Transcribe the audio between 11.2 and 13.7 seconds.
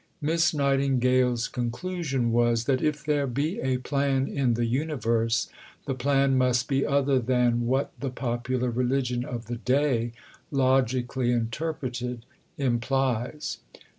interpreted, implies.